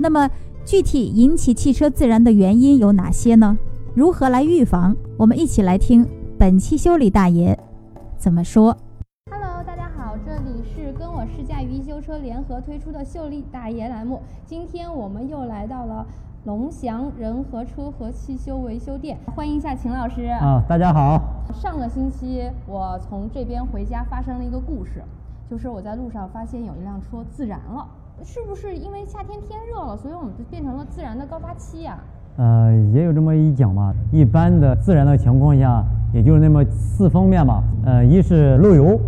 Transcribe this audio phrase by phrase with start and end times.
[0.00, 0.30] 那么，
[0.64, 3.58] 具体引起汽车自燃的原因有哪些呢？
[3.94, 4.94] 如何来预防？
[5.16, 6.06] 我们一起来听
[6.38, 7.58] 本期修理大爷
[8.16, 8.76] 怎么说。
[9.28, 14.22] Hello，大家好，这里是跟我试驾与一修车联合推出的秀丽大爷栏目。
[14.46, 16.06] 今天我们又来到了
[16.44, 20.26] 龙翔仁和车和汽修维修店，欢迎一下秦老师。
[20.26, 21.20] 啊，大家好。
[21.52, 25.02] 上个星期我从这边回家，发生了一个故事，
[25.50, 27.84] 就是我在路上发现有一辆车自燃了。
[28.24, 31.98] 是不是因为夏天天热了，所以我们就变成了自燃的高发期呀？
[32.36, 33.92] 呃，也有这么一讲嘛。
[34.12, 37.62] 一般的自燃的情况下，也就是那么四方面吧。
[37.84, 39.00] 呃，一是漏油，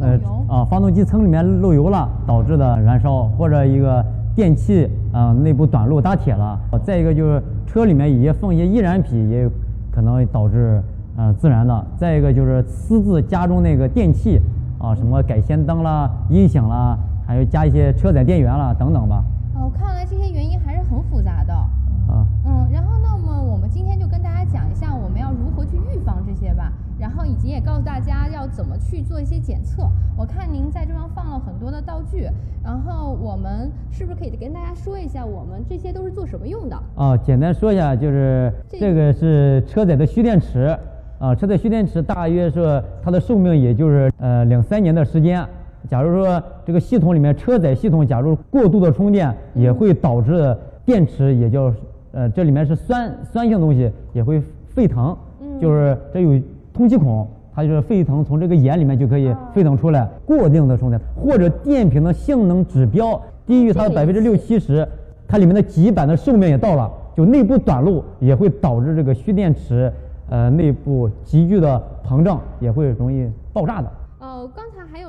[0.00, 0.18] 呃
[0.48, 4.04] 啊，发动机舱里面漏油了导致的燃烧，或者一个
[4.34, 6.58] 电器啊内部短路搭铁了。
[6.82, 9.50] 再一个就是车里面也放一些易燃品，也有
[9.90, 10.82] 可能导致
[11.16, 11.86] 呃自燃的。
[11.96, 14.40] 再一个就是私自加装那个电器
[14.78, 16.98] 啊，什么改氙灯啦、音响啦。
[17.26, 19.24] 还有加一些车载电源了等等吧。
[19.54, 21.52] 哦，看来这些原因还是很复杂的。
[21.52, 22.26] 啊。
[22.44, 29.88] 嗯，然后那么我们今天就跟大家讲一下我们要如何去预防这些吧，然后以及也告诉大家要怎么去做一些检测。
[30.16, 32.28] 我看您在这方放了很多的道具，
[32.62, 36.76] 然后我们是不是可以跟大家说一下我们这些都是做什么用的？
[36.96, 40.76] 啊，简单说一下，就是这个是车载的蓄电池，
[41.18, 45.46] 啊，车载蓄电池大约是它的寿命也就是呃两三年的时间。
[45.88, 51.72] 假如说这个系统里面车载系统，假如过度的充电，也会导致电池也叫
[52.12, 55.16] 呃这里面是酸酸性东西也会沸腾，
[55.60, 56.40] 就是这有
[56.72, 60.08] 通气孔，它就是沸腾从这个眼里面就可以沸腾出来。
[60.24, 64.86] 过定的充电或者电瓶的性能指标低于它的百分之六七十，
[65.26, 69.92] 它里面的极板的寿命也到了，就内部短路也会导致这个蓄电池
[70.28, 73.90] 呃内部急剧的膨胀，也会容易爆炸的。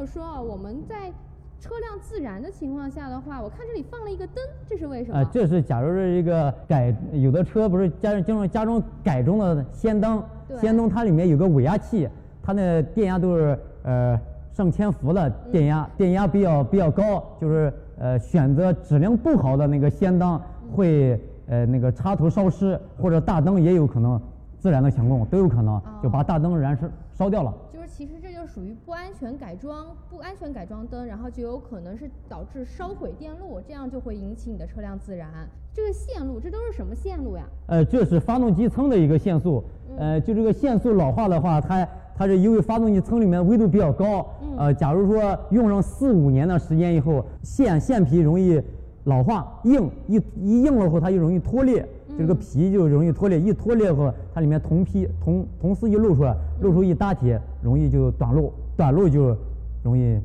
[0.06, 1.12] 说啊，我们在
[1.60, 5.18] 车辆自燃的情况下的话，我看这里放了一个灯，这是为什么？
[5.18, 10.22] 啊，这是假如是一个改有的车不是加经常加装改装的氙灯，
[10.60, 12.08] 氙灯它里面有个尾压器，
[12.42, 14.20] 它那电压都是呃
[14.52, 20.40] 上千伏的电压，电压比较比较高，就是呃选择质量不好的那个氙灯
[20.76, 21.18] 会
[21.48, 24.20] 呃那个插头烧失，或者大灯也有可能
[24.60, 27.54] 自燃的情况都有可能，就把大灯燃烧烧掉了。
[27.86, 35.30] 其实这就属于不安全改装，不安全改装灯，然后就有可能是导致烧毁电路，这样就会引起你的车辆自燃。
[35.74, 37.44] 这个线路，这都是什么线路呀？
[37.68, 39.64] 呃，这是发动机舱的一个线速。
[39.98, 44.28] 呃，就这个线速老化的话，它它是因为发动机舱里面温度比较高。
[44.58, 48.62] 呃，假如说用上四五年的时间以后，线线皮容易
[49.06, 51.88] 老化硬，一一硬了后它就容易脱裂。
[52.18, 59.36] 这个皮就容易脱裂，一脱裂后，它里面铜皮铜铜丝一露出来，露出一大铁，容易就短路，短路就
[59.84, 60.20] 容易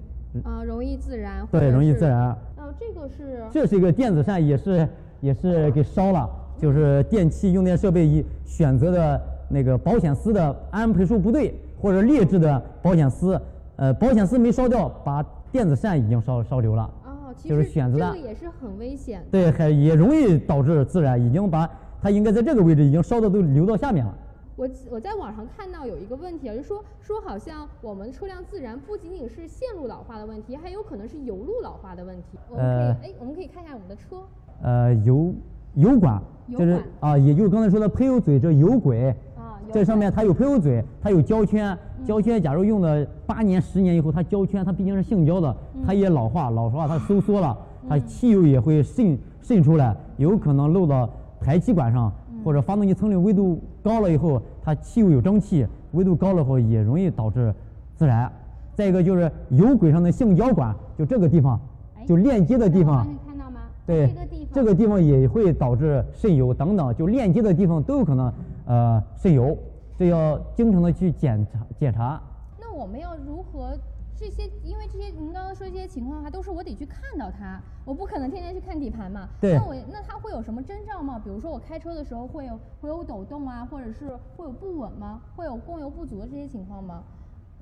[0.44, 1.46] 啊，容易自燃。
[1.50, 2.30] 对，容易自燃。
[2.56, 4.86] 哦，这个是这是一个电子扇，也是
[5.20, 6.28] 也是给烧了，
[6.58, 13.40] 就是电器用电设备一选择的那个保险丝的安培数不对，或者劣质的保险丝，
[13.76, 16.90] 呃，保险丝没烧掉，把电子扇已经烧烧流了。
[17.44, 19.24] 就是选择的，这个也是很危险。
[19.30, 21.68] 对，还也容易导致自燃，已经把
[22.00, 24.14] 它应该在这个位置已经烧的都流到下面了。
[24.56, 32.38] 我我在网上看到有一个问题啊，就说说好像我们车辆自燃不仅仅是线路老化的问题，还有可能是油路老化的问题。
[32.50, 34.22] 我们可以哎，我们可以看一下我们的车。
[34.62, 35.32] 呃，油
[35.74, 36.20] 油管
[36.50, 39.14] 就是啊，也就是刚才说的喷油嘴这油轨。
[39.72, 45.54] 这上面它有喷油嘴，它有胶圈，胶圈假如用了八年、十年以后，它胶圈它毕竟是橡胶的，
[45.86, 47.56] 它也老化，老化它收缩了，
[47.88, 51.08] 它汽油也会渗渗出来，有可能漏到
[51.40, 52.12] 排气管上，
[52.44, 57.54] 或者发动机舱里温度高了以后，它汽油有蒸汽，温度高了后也容易导致
[57.94, 58.30] 自燃。
[58.74, 61.60] 再一个就是油轨上的橡胶管，就这个地方，
[62.06, 63.06] 就链接的地方？
[63.86, 64.14] 对，
[64.52, 68.32] 这个地方也会导致渗油等等，就链接的地方都有可能。
[68.68, 69.56] 呃，渗油，
[69.96, 72.20] 这要经常的去检查检查。
[72.60, 73.74] 那我们要如何
[74.14, 74.42] 这些？
[74.62, 79.26] 因为这些您刚刚说这些情况的话，都是我得去看到它，我不可能天天去看底盘嘛。
[79.40, 79.56] 对。
[79.56, 81.18] 那我那它会有什么征兆吗？
[81.24, 85.22] 比如说我开车的时候会有会有抖动啊，或者是会有不稳吗？
[85.34, 87.02] 会有供油不足的这些情况吗？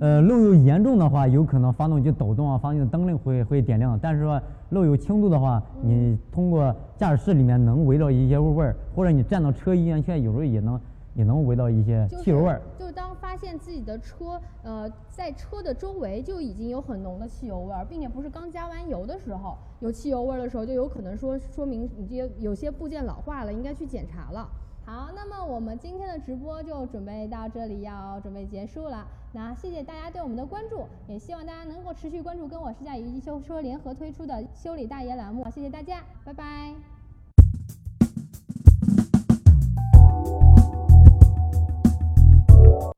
[0.00, 3.96] 呃，漏油严重的话，有可能发动机抖动啊，发动机的灯亮会会点亮。
[4.02, 10.81] 但是说漏油轻度的话，你通过驾驶室里面能闻到一些味味儿，或者你站到车衣安全有时候也能。
[11.16, 12.60] 也能闻到一些汽油味儿。
[12.78, 24.48] 就当发现自己的车，呃，在车的周围就已经有很浓的汽油味儿，并且不是刚加完油的时候有汽油味儿的时候，就有可能说说明你这些有些部件老化了，应该去检查了。
[24.84, 29.04] 好，那么我们今天的直播就准备到这里要准备结束了。
[29.32, 35.44] 那谢谢大家对我们的关注，也希望大家能够持续关注跟我试驾与一修车联合推出的修理大爷栏目。
[35.50, 36.95] 谢谢大家，拜拜。